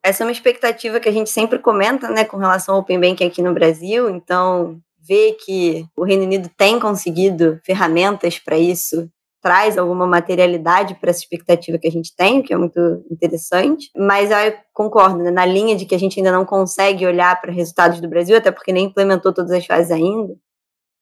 Essa 0.04 0.22
é 0.22 0.26
uma 0.26 0.32
expectativa 0.32 1.00
que 1.00 1.08
a 1.08 1.12
gente 1.12 1.30
sempre 1.30 1.58
comenta 1.58 2.10
né, 2.10 2.24
com 2.24 2.36
relação 2.36 2.74
ao 2.74 2.80
Open 2.80 3.00
Banking 3.00 3.26
aqui 3.26 3.42
no 3.42 3.54
Brasil, 3.54 4.10
então 4.10 4.78
ver 5.00 5.36
que 5.44 5.86
o 5.96 6.04
Reino 6.04 6.24
Unido 6.24 6.50
tem 6.56 6.78
conseguido 6.78 7.60
ferramentas 7.64 8.38
para 8.38 8.58
isso 8.58 9.08
traz 9.46 9.78
alguma 9.78 10.08
materialidade 10.08 10.96
para 10.96 11.10
essa 11.10 11.20
expectativa 11.20 11.78
que 11.78 11.86
a 11.86 11.90
gente 11.90 12.12
tem, 12.16 12.40
o 12.40 12.42
que 12.42 12.52
é 12.52 12.56
muito 12.56 12.80
interessante. 13.08 13.92
Mas 13.96 14.28
eu 14.32 14.54
concordo, 14.72 15.22
né? 15.22 15.30
na 15.30 15.46
linha 15.46 15.76
de 15.76 15.86
que 15.86 15.94
a 15.94 15.98
gente 15.98 16.18
ainda 16.18 16.32
não 16.32 16.44
consegue 16.44 17.06
olhar 17.06 17.40
para 17.40 17.52
resultados 17.52 18.00
do 18.00 18.08
Brasil, 18.08 18.36
até 18.36 18.50
porque 18.50 18.72
nem 18.72 18.86
implementou 18.86 19.32
todas 19.32 19.52
as 19.52 19.64
fases 19.64 19.92
ainda. 19.92 20.34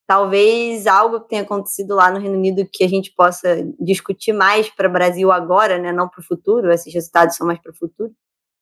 Talvez 0.07 0.87
algo 0.87 1.23
que 1.23 1.31
tenha 1.31 1.41
acontecido 1.41 1.95
lá 1.95 2.11
no 2.11 2.21
Reino 2.21 2.37
Unido 2.37 2.69
que 2.71 2.85
a 2.85 2.89
gente 2.89 3.15
possa 3.17 3.67
discutir 3.81 4.35
mais 4.35 4.69
para 4.69 4.91
o 4.91 4.93
Brasil 4.93 5.33
agora, 5.33 5.79
né? 5.79 5.91
não 5.91 6.07
para 6.07 6.21
o 6.21 6.23
futuro, 6.23 6.71
esses 6.71 6.93
resultados 6.93 7.37
são 7.37 7.47
mais 7.47 7.59
para 7.59 7.73
o 7.73 7.75
futuro, 7.75 8.11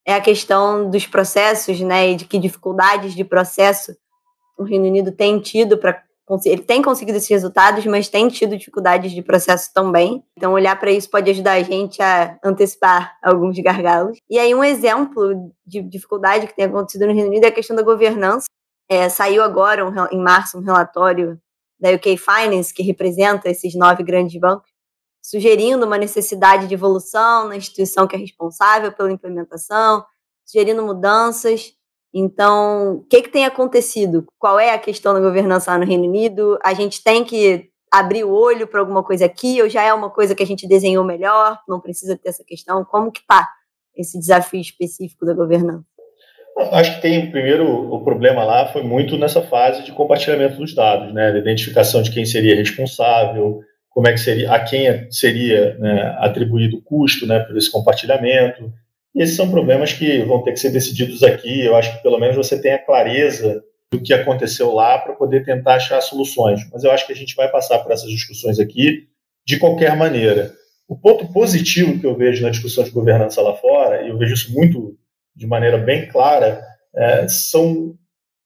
é 0.07 0.15
a 0.15 0.21
questão 0.21 0.89
dos 0.89 1.09
processos 1.09 1.81
né? 1.81 2.11
e 2.11 2.15
de 2.15 2.25
que 2.25 2.39
dificuldades 2.39 3.17
de 3.17 3.25
processo 3.25 3.97
o 4.57 4.63
Reino 4.63 4.87
Unido 4.87 5.11
tem 5.11 5.41
tido 5.41 5.77
para 5.77 6.01
ele 6.45 6.63
tem 6.63 6.83
conseguido 6.83 7.19
esses 7.19 7.29
resultados, 7.29 7.85
mas 7.87 8.09
tem 8.09 8.29
tido 8.29 8.57
dificuldades 8.57 9.13
de 9.13 9.23
processo 9.23 9.71
também. 9.75 10.25
Então, 10.37 10.53
olhar 10.53 10.79
para 10.79 10.91
isso 10.91 11.11
pode 11.11 11.31
ajudar 11.31 11.53
a 11.53 11.63
gente 11.63 12.01
a 12.03 12.39
antecipar 12.45 13.17
alguns 13.23 13.59
gargalos. 13.59 14.19
E 14.31 14.39
aí, 14.39 14.55
um 14.55 14.65
exemplo 14.65 15.53
de 15.67 15.83
dificuldade 15.83 16.47
que 16.47 16.55
tem 16.55 16.67
acontecido 16.67 17.07
no 17.07 17.13
Reino 17.13 17.29
Unido 17.29 17.45
é 17.45 17.49
a 17.49 17.53
questão 17.53 17.77
da 17.77 17.83
governança. 17.83 18.47
É, 18.89 19.09
saiu 19.09 19.43
agora, 19.43 19.87
um, 19.87 19.93
em 20.11 20.23
março, 20.23 20.59
um 20.59 20.63
relatório 20.63 21.41
da 21.81 21.91
UK 21.91 22.17
Finance, 22.17 22.73
que 22.73 22.83
representa 22.83 23.51
esses 23.51 23.75
nove 23.75 24.03
grandes 24.03 24.41
bancos, 24.41 24.71
sugerindo 25.23 25.85
uma 25.85 25.99
necessidade 25.99 26.67
de 26.67 26.75
evolução 26.75 27.49
na 27.49 27.57
instituição 27.57 28.07
que 28.07 28.15
é 28.15 28.19
responsável 28.19 28.93
pela 28.93 29.11
implementação, 29.11 30.05
sugerindo 30.45 30.83
mudanças. 30.85 31.75
Então, 32.15 32.97
o 32.97 33.05
que, 33.05 33.23
que 33.23 33.31
tem 33.31 33.47
acontecido? 33.47 34.27
Qual 34.39 34.59
é 34.59 34.73
a 34.73 34.79
questão 34.79 35.15
da 35.15 35.21
governança 35.21 35.77
no 35.79 35.87
Reino 35.87 36.05
Unido? 36.05 36.59
A 36.63 36.75
gente 36.75 37.03
tem 37.03 37.25
que 37.25 37.71
abrir 37.91 38.25
o 38.25 38.33
olho 38.33 38.67
para 38.67 38.81
alguma 38.81 39.03
coisa 39.03 39.27
aqui, 39.27 39.61
ou 39.63 39.69
já 39.69 39.83
é 39.83 39.93
uma 39.93 40.11
coisa 40.11 40.35
que 40.35 40.43
a 40.43 40.47
gente 40.47 40.67
desenhou 40.67 41.05
melhor, 41.05 41.59
não 41.69 41.81
precisa 41.81 42.17
ter 42.17 42.31
essa 42.31 42.45
questão? 42.45 42.85
Como 42.85 43.13
que 43.13 43.21
está 43.21 43.49
esse 43.95 44.19
desafio 44.19 44.61
específico 44.61 45.27
da 45.27 45.35
governança? 45.35 45.85
Acho 46.73 46.97
que 46.97 47.03
tem, 47.03 47.31
primeiro, 47.31 47.67
o 47.67 48.05
problema 48.05 48.45
lá 48.45 48.67
foi 48.67 48.83
muito 48.83 49.17
nessa 49.17 49.41
fase 49.43 49.83
de 49.85 49.93
compartilhamento 49.93 50.57
dos 50.57 50.75
dados, 50.75 51.13
né, 51.15 51.33
da 51.33 51.39
identificação 51.39 52.03
de 52.03 52.11
quem 52.11 52.27
seria 52.27 52.55
responsável, 52.55 53.61
como 53.89 54.09
é 54.09 54.13
que 54.13 54.19
seria, 54.19 54.53
a 54.53 54.61
quem 54.61 55.11
seria 55.11 55.77
né, 55.79 56.17
atribuído 56.19 56.77
o 56.79 56.83
custo, 56.83 57.27
né, 57.27 57.41
por 57.41 57.57
esse 57.57 57.71
compartilhamento. 57.71 58.71
E 59.15 59.23
esses 59.23 59.37
são 59.37 59.51
problemas 59.51 59.93
que 59.93 60.23
vão 60.25 60.43
ter 60.43 60.53
que 60.53 60.61
ser 60.61 60.71
decididos 60.71 61.23
aqui. 61.23 61.65
Eu 61.65 61.77
acho 61.77 61.97
que 61.97 62.03
pelo 62.03 62.19
menos 62.19 62.37
você 62.37 62.61
tem 62.61 62.73
a 62.73 62.85
clareza 62.85 63.63
do 63.91 64.01
que 64.01 64.15
aconteceu 64.15 64.73
lá 64.73 64.99
para 64.99 65.13
poder 65.13 65.45
tentar 65.45 65.75
achar 65.75 66.01
soluções. 66.01 66.61
Mas 66.73 66.83
eu 66.83 66.91
acho 66.91 67.07
que 67.07 67.13
a 67.13 67.17
gente 67.17 67.37
vai 67.37 67.49
passar 67.51 67.79
por 67.81 67.93
essas 67.93 68.11
discussões 68.11 68.59
aqui 68.59 69.07
de 69.45 69.59
qualquer 69.59 69.95
maneira. 69.97 70.53
O 70.89 70.97
ponto 70.97 71.31
positivo 71.31 71.99
que 71.99 72.07
eu 72.07 72.17
vejo 72.17 72.43
na 72.43 72.51
discussão 72.51 72.85
de 72.85 72.91
governança 72.91 73.43
lá 73.43 73.55
fora, 73.55 74.03
e 74.03 74.09
eu 74.09 74.19
vejo 74.19 74.35
isso 74.35 74.53
muito 74.53 74.97
de 75.35 75.47
maneira 75.47 75.77
bem 75.77 76.09
clara, 76.09 76.63
é, 76.95 77.29
são, 77.29 77.95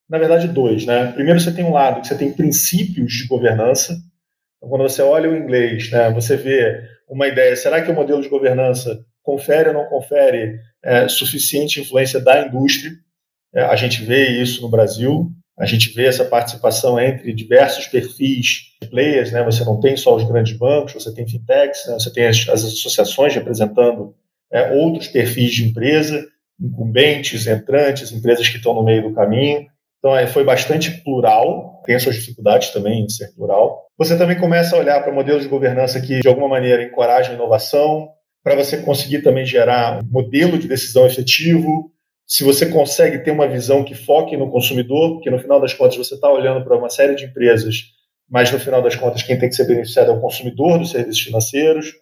na 0.09 0.19
verdade, 0.19 0.49
dois. 0.49 0.85
Né? 0.85 1.13
Primeiro, 1.13 1.41
você 1.41 1.53
tem 1.53 1.65
um 1.65 1.73
lado 1.73 2.01
que 2.01 2.09
você 2.09 2.17
tem 2.17 2.33
princípios 2.33 3.13
de 3.13 3.27
governança. 3.27 3.97
Então, 4.57 4.69
quando 4.69 4.83
você 4.83 5.03
olha 5.03 5.31
o 5.31 5.37
inglês, 5.37 5.91
né, 5.91 6.11
você 6.11 6.37
vê 6.37 6.81
uma 7.09 7.27
ideia: 7.27 7.55
será 7.57 7.83
que 7.83 7.91
o 7.91 7.95
modelo 7.95 8.23
de 8.23 8.29
governança 8.29 9.05
confere 9.27 9.71
ou 9.71 9.75
não 9.75 9.87
confere 9.87 10.61
é, 10.85 11.09
suficiente 11.09 11.81
influência 11.81 12.21
da 12.21 12.47
indústria? 12.47 12.93
É, 13.53 13.63
a 13.63 13.75
gente 13.75 14.05
vê 14.05 14.41
isso 14.41 14.63
no 14.63 14.71
Brasil, 14.71 15.29
a 15.59 15.67
gente 15.67 15.93
vê 15.93 16.07
essa 16.07 16.25
participação 16.25 17.01
entre 17.01 17.33
diversos 17.33 17.87
perfis 17.89 18.77
de 18.81 18.89
players, 18.89 19.33
né? 19.33 19.43
Você 19.43 19.65
não 19.65 19.81
tem 19.81 19.97
só 19.97 20.15
os 20.15 20.23
grandes 20.25 20.57
bancos, 20.57 20.93
você 20.95 21.13
tem 21.13 21.27
fintechs, 21.27 21.87
né? 21.87 21.95
você 21.95 22.13
tem 22.13 22.27
as, 22.27 22.49
as 22.49 22.65
associações 22.65 23.35
representando 23.35 24.15
é, 24.53 24.71
outros 24.73 25.09
perfis 25.09 25.53
de 25.55 25.69
empresa, 25.69 26.25
incumbentes, 26.61 27.47
entrantes, 27.47 28.13
empresas 28.13 28.49
que 28.49 28.59
estão 28.59 28.75
no 28.75 28.85
meio 28.85 29.03
do 29.03 29.15
caminho. 29.15 29.67
Então, 29.99 30.17
é, 30.17 30.27
foi 30.27 30.45
bastante 30.45 30.91
plural, 31.03 31.83
tem 31.85 31.99
suas 31.99 32.15
dificuldades 32.15 32.71
também 32.71 33.05
em 33.05 33.09
ser 33.09 33.35
plural. 33.35 33.87
Você 33.99 34.17
também 34.17 34.39
começa 34.39 34.77
a 34.77 34.79
olhar 34.79 35.03
para 35.03 35.13
modelos 35.13 35.43
de 35.43 35.49
governança 35.49 36.01
que, 36.01 36.21
de 36.21 36.29
alguma 36.29 36.49
maneira, 36.49 36.83
encorajam 36.83 37.35
inovação, 37.35 38.11
para 38.47 38.55
você 38.55 38.77
conseguir 38.77 39.23
também 39.23 39.45
gerar 39.45 40.05
um 40.05 40.09
modelo 40.09 40.57
de 40.57 40.69
decisão 40.69 41.05
efetivo, 41.05 41.91
se 42.25 42.45
você 42.45 42.67
consegue 42.67 43.19
ter 43.19 43.33
uma 43.33 43.49
visão 43.49 43.83
que 43.83 43.93
foque 43.93 44.37
no 44.37 44.49
consumidor, 44.53 45.15
porque 45.15 45.29
no 45.29 45.41
final 45.41 45.61
das 45.61 45.75
contas 45.75 45.97
você 45.97 46.15
está 46.15 46.31
olhando 46.31 46.65
para 46.65 46.79
uma 46.79 46.89
série 46.89 47.17
de 47.17 47.25
empresas, 47.25 47.87
mas 48.31 48.53
no 48.53 48.61
final 48.61 48.81
das 48.81 48.95
contas 48.95 49.25
quem 49.25 49.37
tem 49.37 49.49
que 49.49 49.57
ser 49.57 49.67
beneficiado 49.67 50.13
é 50.13 50.15
o 50.15 50.21
consumidor 50.21 50.79
dos 50.79 50.93
serviços 50.93 51.23
financeiros, 51.23 51.93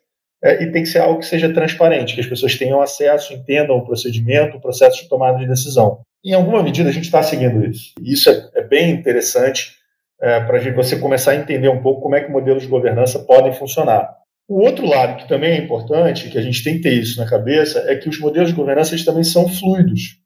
é, 0.42 0.62
e 0.62 0.70
tem 0.70 0.82
que 0.82 0.88
ser 0.90 0.98
algo 0.98 1.20
que 1.20 1.24
seja 1.24 1.50
transparente, 1.50 2.14
que 2.14 2.20
as 2.20 2.26
pessoas 2.26 2.54
tenham 2.56 2.82
acesso, 2.82 3.32
entendam 3.32 3.78
o 3.78 3.86
procedimento, 3.86 4.58
o 4.58 4.60
processo 4.60 5.02
de 5.02 5.08
tomada 5.08 5.38
de 5.38 5.48
decisão. 5.48 6.00
Em 6.22 6.34
alguma 6.34 6.62
medida 6.62 6.90
a 6.90 6.92
gente 6.92 7.06
está 7.06 7.22
seguindo 7.22 7.64
isso. 7.64 7.94
E 8.02 8.12
isso 8.12 8.28
é, 8.28 8.50
é 8.56 8.62
bem 8.62 8.90
interessante 8.90 9.76
é, 10.20 10.40
para 10.40 10.60
você 10.74 10.98
começar 10.98 11.30
a 11.30 11.36
entender 11.36 11.70
um 11.70 11.80
pouco 11.80 12.02
como 12.02 12.16
é 12.16 12.20
que 12.20 12.30
modelos 12.30 12.64
de 12.64 12.68
governança 12.68 13.18
podem 13.20 13.54
funcionar. 13.54 14.23
O 14.46 14.60
outro 14.62 14.86
lado, 14.86 15.16
que 15.16 15.28
também 15.28 15.52
é 15.52 15.58
importante, 15.58 16.28
que 16.28 16.36
a 16.36 16.42
gente 16.42 16.62
tem 16.62 16.76
que 16.76 16.82
ter 16.82 16.92
isso 16.92 17.18
na 17.18 17.28
cabeça, 17.28 17.84
é 17.88 17.96
que 17.96 18.08
os 18.08 18.18
modelos 18.18 18.50
de 18.50 18.54
governança 18.54 18.94
também 19.04 19.24
são 19.24 19.48
fluidos. 19.48 20.18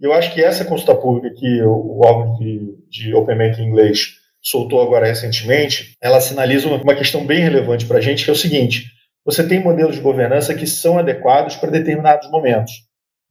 Eu 0.00 0.12
acho 0.12 0.32
que 0.32 0.42
essa 0.42 0.64
consulta 0.64 0.94
pública 0.94 1.34
que 1.34 1.62
o, 1.62 2.00
órgão 2.04 2.36
de, 2.38 2.76
de 2.88 3.14
Open 3.14 3.38
Banking 3.38 3.62
inglês 3.62 4.16
soltou 4.40 4.80
agora 4.80 5.06
recentemente, 5.06 5.94
ela 6.00 6.20
sinaliza 6.20 6.68
uma, 6.68 6.80
uma 6.80 6.94
questão 6.94 7.26
bem 7.26 7.40
relevante 7.40 7.86
para 7.86 7.98
a 7.98 8.00
gente, 8.00 8.24
que 8.24 8.30
é 8.30 8.32
o 8.32 8.36
seguinte, 8.36 8.84
você 9.24 9.46
tem 9.46 9.60
modelos 9.60 9.96
de 9.96 10.02
governança 10.02 10.54
que 10.54 10.66
são 10.66 10.98
adequados 10.98 11.56
para 11.56 11.70
determinados 11.70 12.30
momentos. 12.30 12.72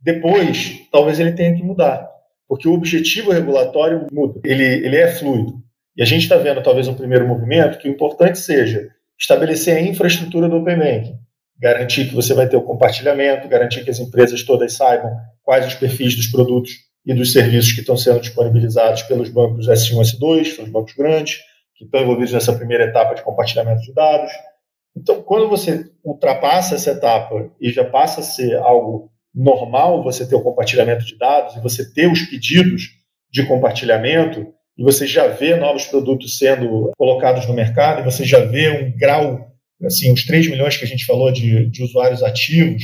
Depois, 0.01 0.82
talvez 0.92 1.20
ele 1.20 1.32
tenha 1.32 1.56
que 1.56 1.63
mudar, 1.63 2.06
porque 2.50 2.68
o 2.68 2.74
objetivo 2.74 3.32
regulatório 3.32 4.06
muda, 4.12 4.42
ele, 4.44 4.63
ele 4.63 4.98
é 4.98 5.08
fluido. 5.08 5.63
E 5.96 6.01
a 6.01 6.06
gente 6.06 6.24
está 6.24 6.36
vendo, 6.36 6.62
talvez, 6.62 6.89
um 6.89 6.94
primeiro 6.94 7.25
movimento 7.25 7.77
que 7.77 7.88
o 7.88 7.92
importante 7.92 8.38
seja 8.38 8.89
estabelecer 9.19 9.77
a 9.77 9.81
infraestrutura 9.81 10.50
do 10.50 10.57
Open 10.57 10.77
Banking, 10.77 11.17
garantir 11.60 12.10
que 12.10 12.15
você 12.15 12.34
vai 12.34 12.48
ter 12.48 12.57
o 12.57 12.63
compartilhamento, 12.63 13.48
garantir 13.48 13.84
que 13.84 13.89
as 13.89 14.00
empresas 14.00 14.43
todas 14.43 14.74
saibam 14.74 15.12
quais 15.43 15.65
os 15.65 15.74
perfis 15.75 16.15
dos 16.15 16.27
produtos 16.27 16.72
e 17.05 17.13
dos 17.13 17.31
serviços 17.31 17.72
que 17.72 17.81
estão 17.81 17.95
sendo 17.95 18.19
disponibilizados 18.19 19.03
pelos 19.03 19.29
bancos 19.29 19.67
S1 19.67 19.91
e 19.91 20.17
S2, 20.17 20.55
são 20.55 20.65
os 20.65 20.72
bancos 20.72 20.93
grandes, 20.93 21.38
que 21.75 21.86
estão 21.86 22.01
envolvidos 22.01 22.34
nessa 22.34 22.53
primeira 22.53 22.86
etapa 22.86 23.13
de 23.13 23.22
compartilhamento 23.22 23.81
de 23.81 23.93
dados. 23.93 24.31
Então, 24.98 25.22
quando 25.22 25.48
você 25.48 25.86
ultrapassa 26.03 26.75
essa 26.75 26.91
etapa 26.91 27.51
e 27.60 27.69
já 27.72 27.84
passa 27.84 28.22
a 28.22 28.24
ser 28.24 28.55
algo 28.57 29.12
normal 29.34 30.01
você 30.01 30.25
ter 30.25 30.36
o 30.36 30.41
compartilhamento 30.41 31.05
de 31.05 31.17
dados 31.17 31.55
e 31.55 31.60
você 31.60 31.91
ter 31.93 32.10
os 32.10 32.22
pedidos 32.22 32.84
de 33.29 33.45
compartilhamento, 33.45 34.48
e 34.77 34.84
você 34.84 35.08
já 35.08 35.27
vê 35.27 35.55
novos 35.55 35.86
produtos 35.86 36.38
sendo 36.38 36.91
colocados 36.98 37.48
no 37.48 37.53
mercado, 37.53 38.01
e 38.01 38.03
você 38.03 38.25
já 38.25 38.39
vê 38.39 38.70
um 38.70 38.98
grau, 38.98 39.51
assim, 39.84 40.12
os 40.12 40.25
3 40.25 40.50
milhões 40.50 40.77
que 40.77 40.84
a 40.84 40.88
gente 40.88 41.05
falou 41.05 41.32
de, 41.32 41.67
de 41.67 41.84
usuários 41.84 42.22
ativos, 42.22 42.84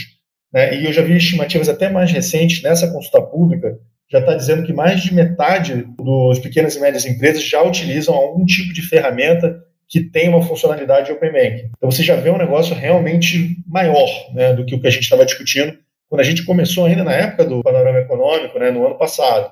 né, 0.53 0.79
e 0.79 0.85
eu 0.85 0.93
já 0.93 1.01
vi 1.01 1.15
estimativas 1.15 1.69
até 1.69 1.89
mais 1.89 2.11
recentes 2.11 2.61
nessa 2.61 2.91
consulta 2.91 3.21
pública, 3.21 3.77
já 4.11 4.19
está 4.19 4.35
dizendo 4.35 4.63
que 4.65 4.73
mais 4.73 5.01
de 5.01 5.13
metade 5.13 5.85
dos 5.97 6.39
pequenas 6.39 6.75
e 6.75 6.81
médias 6.81 7.05
empresas 7.05 7.43
já 7.43 7.63
utilizam 7.63 8.13
algum 8.13 8.45
tipo 8.45 8.73
de 8.73 8.81
ferramenta 8.81 9.57
que 9.87 10.01
tem 10.01 10.29
uma 10.29 10.41
funcionalidade 10.41 11.07
de 11.07 11.11
Open 11.13 11.31
Banking. 11.31 11.71
Então 11.77 11.89
você 11.89 12.03
já 12.03 12.15
vê 12.15 12.29
um 12.29 12.37
negócio 12.37 12.75
realmente 12.75 13.57
maior 13.67 14.09
né, 14.33 14.53
do 14.53 14.65
que 14.65 14.75
o 14.75 14.81
que 14.81 14.87
a 14.87 14.91
gente 14.91 15.03
estava 15.03 15.25
discutindo 15.25 15.77
quando 16.09 16.21
a 16.21 16.25
gente 16.25 16.43
começou 16.43 16.85
ainda 16.85 17.05
na 17.05 17.13
época 17.13 17.45
do 17.45 17.61
panorama 17.61 17.99
econômico, 17.99 18.59
né, 18.59 18.69
no 18.69 18.85
ano 18.85 18.97
passado. 18.97 19.49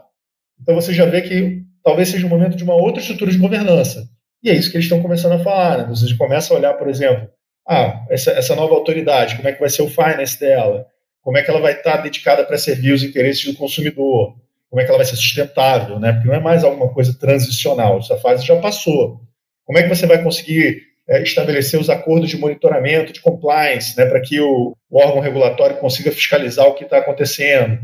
Então 0.61 0.75
você 0.75 0.93
já 0.93 1.05
vê 1.05 1.21
que 1.21 1.63
talvez 1.83 2.09
seja 2.09 2.25
o 2.25 2.29
momento 2.29 2.55
de 2.55 2.63
uma 2.63 2.75
outra 2.75 3.01
estrutura 3.01 3.31
de 3.31 3.37
governança. 3.37 4.07
E 4.43 4.49
é 4.49 4.53
isso 4.53 4.71
que 4.71 4.77
eles 4.77 4.85
estão 4.85 5.01
começando 5.01 5.33
a 5.33 5.43
falar. 5.43 5.79
Né? 5.79 5.85
Você 5.89 6.15
começa 6.15 6.53
a 6.53 6.57
olhar, 6.57 6.73
por 6.73 6.89
exemplo, 6.89 7.29
ah, 7.67 8.05
essa, 8.09 8.31
essa 8.31 8.55
nova 8.55 8.73
autoridade, 8.73 9.35
como 9.35 9.47
é 9.47 9.53
que 9.53 9.59
vai 9.59 9.69
ser 9.69 9.81
o 9.81 9.89
finance 9.89 10.39
dela? 10.39 10.87
Como 11.21 11.37
é 11.37 11.43
que 11.43 11.49
ela 11.51 11.59
vai 11.59 11.73
estar 11.73 11.97
dedicada 11.97 12.43
para 12.43 12.57
servir 12.57 12.93
os 12.93 13.03
interesses 13.03 13.45
do 13.45 13.57
consumidor? 13.57 14.35
Como 14.69 14.81
é 14.81 14.83
que 14.83 14.89
ela 14.89 14.97
vai 14.97 15.05
ser 15.05 15.15
sustentável? 15.15 15.99
Né? 15.99 16.13
Porque 16.13 16.27
não 16.27 16.35
é 16.35 16.39
mais 16.39 16.63
alguma 16.63 16.89
coisa 16.93 17.13
transicional, 17.17 17.99
essa 17.99 18.17
fase 18.17 18.45
já 18.45 18.55
passou. 18.59 19.21
Como 19.65 19.77
é 19.77 19.83
que 19.83 19.89
você 19.89 20.07
vai 20.07 20.23
conseguir 20.23 20.81
é, 21.07 21.21
estabelecer 21.21 21.79
os 21.79 21.89
acordos 21.89 22.29
de 22.29 22.37
monitoramento, 22.37 23.13
de 23.13 23.21
compliance, 23.21 23.97
né, 23.97 24.05
para 24.05 24.21
que 24.21 24.39
o, 24.39 24.75
o 24.89 24.99
órgão 24.99 25.19
regulatório 25.19 25.77
consiga 25.77 26.11
fiscalizar 26.11 26.65
o 26.65 26.73
que 26.73 26.83
está 26.85 26.97
acontecendo? 26.97 27.79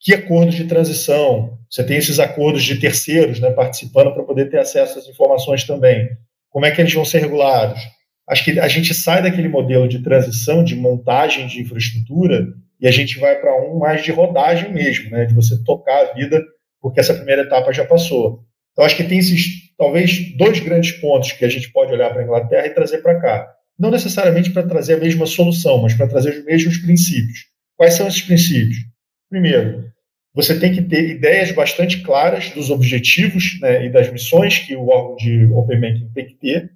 Que 0.00 0.14
acordos 0.14 0.54
de 0.54 0.64
transição? 0.64 1.58
Você 1.74 1.82
tem 1.82 1.96
esses 1.96 2.20
acordos 2.20 2.62
de 2.62 2.76
terceiros 2.76 3.40
né, 3.40 3.50
participando 3.50 4.14
para 4.14 4.22
poder 4.22 4.48
ter 4.48 4.60
acesso 4.60 4.96
às 4.96 5.08
informações 5.08 5.64
também. 5.64 6.08
Como 6.48 6.64
é 6.64 6.70
que 6.70 6.80
eles 6.80 6.94
vão 6.94 7.04
ser 7.04 7.18
regulados? 7.18 7.80
Acho 8.28 8.44
que 8.44 8.60
a 8.60 8.68
gente 8.68 8.94
sai 8.94 9.20
daquele 9.20 9.48
modelo 9.48 9.88
de 9.88 10.00
transição, 10.00 10.62
de 10.62 10.76
montagem 10.76 11.48
de 11.48 11.60
infraestrutura, 11.60 12.46
e 12.80 12.86
a 12.86 12.92
gente 12.92 13.18
vai 13.18 13.34
para 13.40 13.60
um 13.60 13.76
mais 13.76 14.04
de 14.04 14.12
rodagem 14.12 14.72
mesmo, 14.72 15.10
né, 15.10 15.24
de 15.24 15.34
você 15.34 15.60
tocar 15.64 16.00
a 16.00 16.12
vida, 16.12 16.40
porque 16.80 17.00
essa 17.00 17.12
primeira 17.12 17.42
etapa 17.42 17.72
já 17.72 17.84
passou. 17.84 18.44
Então, 18.70 18.84
acho 18.84 18.96
que 18.96 19.02
tem 19.02 19.18
esses, 19.18 19.74
talvez, 19.76 20.32
dois 20.36 20.60
grandes 20.60 20.92
pontos 20.92 21.32
que 21.32 21.44
a 21.44 21.48
gente 21.48 21.72
pode 21.72 21.92
olhar 21.92 22.10
para 22.10 22.20
a 22.20 22.24
Inglaterra 22.24 22.68
e 22.68 22.74
trazer 22.74 22.98
para 22.98 23.20
cá. 23.20 23.52
Não 23.76 23.90
necessariamente 23.90 24.52
para 24.52 24.62
trazer 24.62 24.94
a 24.94 25.00
mesma 25.00 25.26
solução, 25.26 25.82
mas 25.82 25.94
para 25.94 26.06
trazer 26.06 26.38
os 26.38 26.44
mesmos 26.44 26.78
princípios. 26.78 27.46
Quais 27.76 27.94
são 27.94 28.06
esses 28.06 28.22
princípios? 28.22 28.76
Primeiro, 29.28 29.92
você 30.34 30.58
tem 30.58 30.72
que 30.72 30.82
ter 30.82 31.08
ideias 31.08 31.52
bastante 31.52 32.02
claras 32.02 32.50
dos 32.50 32.68
objetivos 32.68 33.58
né, 33.60 33.86
e 33.86 33.88
das 33.88 34.10
missões 34.12 34.58
que 34.58 34.74
o 34.74 34.88
órgão 34.88 35.14
de 35.16 35.46
Open 35.52 35.80
Banking 35.80 36.10
tem 36.12 36.26
que 36.26 36.34
ter. 36.34 36.72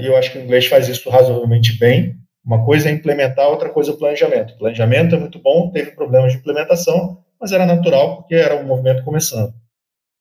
E 0.00 0.06
eu 0.06 0.16
acho 0.16 0.32
que 0.32 0.38
o 0.38 0.42
inglês 0.42 0.66
faz 0.66 0.88
isso 0.88 1.10
razoavelmente 1.10 1.78
bem. 1.78 2.16
Uma 2.44 2.64
coisa 2.64 2.88
é 2.88 2.92
implementar, 2.92 3.48
outra 3.48 3.68
coisa 3.68 3.90
é 3.90 3.94
o 3.94 3.98
planejamento. 3.98 4.54
O 4.54 4.58
planejamento 4.58 5.14
é 5.14 5.18
muito 5.18 5.38
bom, 5.38 5.70
teve 5.70 5.90
problemas 5.90 6.32
de 6.32 6.38
implementação, 6.38 7.18
mas 7.38 7.52
era 7.52 7.66
natural 7.66 8.16
porque 8.16 8.34
era 8.34 8.56
um 8.56 8.64
movimento 8.64 9.04
começando. 9.04 9.52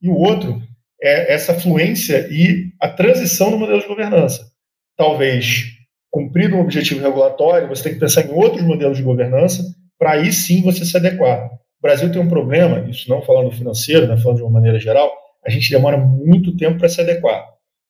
E 0.02 0.10
o 0.10 0.16
outro 0.16 0.62
é 1.02 1.34
essa 1.34 1.54
fluência 1.54 2.28
e 2.30 2.74
a 2.80 2.90
transição 2.90 3.50
no 3.52 3.58
modelo 3.58 3.80
de 3.80 3.88
governança. 3.88 4.52
Talvez, 4.98 5.64
cumprido 6.12 6.58
um 6.58 6.62
objetivo 6.62 7.02
regulatório, 7.02 7.70
você 7.70 7.84
tem 7.84 7.94
que 7.94 8.00
pensar 8.00 8.26
em 8.26 8.34
outros 8.34 8.64
modelos 8.64 8.98
de 8.98 9.04
governança 9.04 9.64
para 9.98 10.12
aí 10.12 10.32
sim 10.34 10.62
você 10.62 10.84
se 10.84 10.98
adequar. 10.98 11.50
O 11.82 11.88
Brasil 11.88 12.12
tem 12.12 12.22
um 12.22 12.30
problema, 12.30 12.88
isso 12.88 13.10
não 13.10 13.24
falando 13.24 13.52
financeiro, 13.52 14.06
né, 14.06 14.16
falando 14.16 14.38
de 14.38 14.44
uma 14.44 14.52
maneira 14.52 14.80
geral, 14.80 15.12
a 15.44 15.50
gente 15.50 15.72
demora 15.72 15.98
muito 15.98 16.56
tempo 16.56 16.78
para 16.78 16.88
se 16.88 17.02
adequar. 17.02 17.44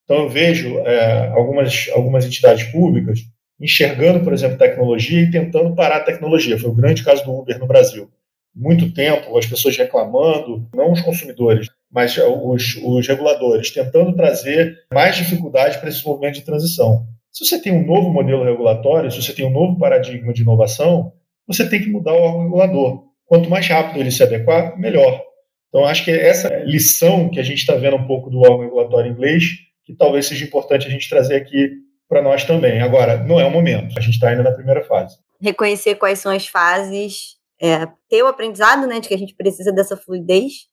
Então, 0.06 0.24
eu 0.24 0.30
vejo 0.30 0.80
é, 0.80 1.28
algumas, 1.28 1.90
algumas 1.94 2.26
entidades 2.26 2.64
públicas 2.72 3.20
enxergando, 3.60 4.24
por 4.24 4.32
exemplo, 4.32 4.58
tecnologia 4.58 5.22
e 5.22 5.30
tentando 5.30 5.76
parar 5.76 5.98
a 5.98 6.04
tecnologia. 6.04 6.58
Foi 6.58 6.70
o 6.70 6.74
grande 6.74 7.04
caso 7.04 7.24
do 7.26 7.38
Uber 7.38 7.60
no 7.60 7.68
Brasil. 7.68 8.10
muito 8.56 8.94
tempo, 8.94 9.38
as 9.38 9.46
pessoas 9.46 9.78
reclamando, 9.78 10.68
não 10.74 10.92
os 10.92 11.02
consumidores, 11.02 11.68
mas 11.92 12.18
os, 12.18 12.78
os 12.84 13.08
reguladores, 13.08 13.72
tentando 13.72 14.16
trazer 14.16 14.78
mais 14.94 15.18
dificuldade 15.18 15.80
para 15.80 15.90
esse 15.90 16.06
movimento 16.06 16.36
de 16.36 16.46
transição. 16.46 17.06
Se 17.30 17.46
você 17.46 17.62
tem 17.62 17.74
um 17.74 17.86
novo 17.86 18.10
modelo 18.10 18.44
regulatório, 18.44 19.12
se 19.12 19.22
você 19.22 19.34
tem 19.34 19.46
um 19.46 19.52
novo 19.52 19.78
paradigma 19.78 20.34
de 20.34 20.42
inovação, 20.42 21.14
você 21.48 21.68
tem 21.70 21.82
que 21.82 21.90
mudar 21.90 22.14
o 22.14 22.44
regulador. 22.44 23.11
Quanto 23.32 23.50
mais 23.50 23.66
rápido 23.66 24.02
ele 24.02 24.12
se 24.12 24.22
adequar, 24.22 24.78
melhor. 24.78 25.24
Então, 25.70 25.86
acho 25.86 26.04
que 26.04 26.12
essa 26.12 26.50
lição 26.66 27.30
que 27.30 27.40
a 27.40 27.44
gente 27.44 27.60
está 27.60 27.76
vendo 27.76 27.96
um 27.96 28.06
pouco 28.06 28.30
do 28.30 28.40
órgão 28.40 28.60
regulatório 28.60 29.10
inglês, 29.10 29.44
que 29.86 29.96
talvez 29.96 30.26
seja 30.26 30.44
importante 30.44 30.86
a 30.86 30.90
gente 30.90 31.10
trazer 31.10 31.36
aqui 31.36 31.78
para 32.10 32.22
nós 32.22 32.44
também. 32.44 32.82
Agora, 32.82 33.24
não 33.24 33.40
é 33.40 33.46
o 33.46 33.50
momento, 33.50 33.98
a 33.98 34.02
gente 34.02 34.16
está 34.16 34.28
ainda 34.28 34.44
na 34.44 34.52
primeira 34.52 34.84
fase. 34.84 35.18
Reconhecer 35.40 35.96
quais 35.96 36.20
são 36.20 36.30
as 36.30 36.46
fases, 36.46 37.38
é, 37.62 37.88
ter 38.10 38.22
o 38.22 38.28
aprendizado 38.28 38.86
né, 38.86 39.00
de 39.00 39.08
que 39.08 39.14
a 39.14 39.18
gente 39.18 39.34
precisa 39.34 39.72
dessa 39.72 39.96
fluidez 39.96 40.68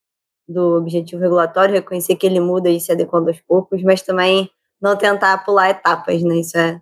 do 0.49 0.79
objetivo 0.79 1.23
regulatório, 1.23 1.77
reconhecer 1.77 2.17
que 2.17 2.27
ele 2.27 2.41
muda 2.41 2.69
e 2.69 2.81
se 2.81 2.91
adequando 2.91 3.29
aos 3.29 3.41
poucos, 3.41 3.85
mas 3.85 4.03
também 4.03 4.51
não 4.83 4.97
tentar 4.97 5.45
pular 5.45 5.71
etapas, 5.71 6.25
né? 6.25 6.39
Isso 6.39 6.59
é 6.59 6.81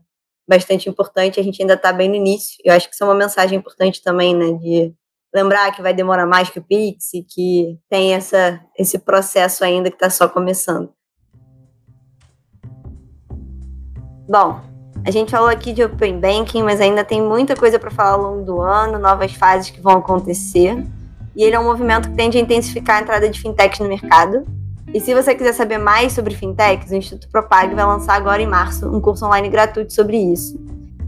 bastante 0.49 0.88
importante. 0.88 1.38
A 1.38 1.42
gente 1.42 1.61
ainda 1.61 1.75
está 1.75 1.92
bem 1.92 2.09
no 2.09 2.14
início. 2.14 2.56
Eu 2.64 2.73
acho 2.73 2.88
que 2.88 2.95
isso 2.95 3.04
é 3.04 3.06
uma 3.06 3.14
mensagem 3.14 3.59
importante 3.59 4.02
também, 4.02 4.35
né? 4.35 4.54
De 4.54 4.95
lembrar 5.36 5.70
que 5.72 5.82
vai 5.82 5.92
demorar 5.92 6.24
mais 6.24 6.48
que 6.48 6.58
o 6.58 6.62
Pix 6.62 7.12
e 7.12 7.22
que 7.22 7.78
tem 7.90 8.14
essa, 8.14 8.58
esse 8.78 8.98
processo 8.98 9.62
ainda 9.62 9.90
que 9.90 9.96
está 9.96 10.08
só 10.08 10.26
começando. 10.26 10.90
Bom, 14.26 14.60
a 15.04 15.10
gente 15.10 15.30
falou 15.30 15.48
aqui 15.48 15.74
de 15.74 15.84
Open 15.84 16.18
Banking, 16.18 16.62
mas 16.62 16.80
ainda 16.80 17.04
tem 17.04 17.20
muita 17.20 17.54
coisa 17.54 17.78
para 17.78 17.90
falar 17.90 18.12
ao 18.12 18.22
longo 18.22 18.44
do 18.44 18.60
ano, 18.62 18.98
novas 18.98 19.34
fases 19.34 19.70
que 19.70 19.80
vão 19.80 19.98
acontecer. 19.98 20.82
E 21.36 21.44
ele 21.44 21.54
é 21.54 21.60
um 21.60 21.64
movimento 21.64 22.08
que 22.08 22.16
tende 22.16 22.38
a 22.38 22.40
intensificar 22.40 22.96
a 22.96 23.02
entrada 23.02 23.28
de 23.28 23.38
fintechs 23.38 23.78
no 23.78 23.88
mercado. 23.88 24.42
E 24.94 25.00
se 25.00 25.12
você 25.14 25.34
quiser 25.34 25.52
saber 25.52 25.76
mais 25.76 26.14
sobre 26.14 26.34
fintechs, 26.34 26.90
o 26.90 26.94
Instituto 26.94 27.28
Propag 27.30 27.74
vai 27.74 27.84
lançar 27.84 28.14
agora 28.14 28.40
em 28.40 28.46
março 28.46 28.88
um 28.88 29.00
curso 29.00 29.26
online 29.26 29.50
gratuito 29.50 29.92
sobre 29.92 30.16
isso. 30.16 30.58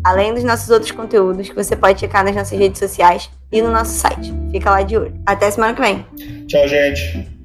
Além 0.05 0.35
dos 0.35 0.45
nossos 0.45 0.69
outros 0.69 0.91
conteúdos 0.91 1.49
que 1.49 1.55
você 1.55 1.75
pode 1.75 1.99
checar 1.99 2.23
nas 2.23 2.37
nossas 2.37 2.59
redes 2.59 2.79
sociais 2.79 3.31
e 3.51 3.63
no 3.63 3.71
nosso 3.71 3.93
site. 3.93 4.33
Fica 4.51 4.71
lá 4.71 4.83
de 4.83 4.97
olho. 4.97 5.15
Até 5.27 5.51
semana 5.51 5.75
que 5.75 5.81
vem. 5.81 6.05
Tchau, 6.47 6.67
gente. 6.69 7.38